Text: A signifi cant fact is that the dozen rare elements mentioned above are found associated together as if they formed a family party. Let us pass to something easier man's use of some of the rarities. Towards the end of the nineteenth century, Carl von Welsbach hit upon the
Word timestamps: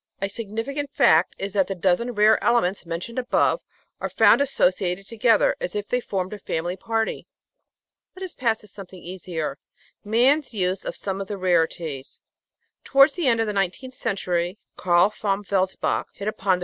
A 0.19 0.25
signifi 0.25 0.73
cant 0.73 0.89
fact 0.95 1.35
is 1.37 1.53
that 1.53 1.67
the 1.67 1.75
dozen 1.75 2.13
rare 2.13 2.43
elements 2.43 2.87
mentioned 2.87 3.19
above 3.19 3.61
are 3.99 4.09
found 4.09 4.41
associated 4.41 5.05
together 5.05 5.55
as 5.61 5.75
if 5.75 5.87
they 5.87 6.01
formed 6.01 6.33
a 6.33 6.39
family 6.39 6.75
party. 6.75 7.27
Let 8.15 8.23
us 8.23 8.33
pass 8.33 8.57
to 8.61 8.67
something 8.67 8.99
easier 9.03 9.59
man's 10.03 10.55
use 10.55 10.85
of 10.85 10.95
some 10.95 11.21
of 11.21 11.27
the 11.27 11.37
rarities. 11.37 12.19
Towards 12.83 13.13
the 13.13 13.27
end 13.27 13.41
of 13.41 13.45
the 13.45 13.53
nineteenth 13.53 13.93
century, 13.93 14.57
Carl 14.75 15.09
von 15.15 15.43
Welsbach 15.43 16.05
hit 16.15 16.27
upon 16.27 16.57
the 16.57 16.59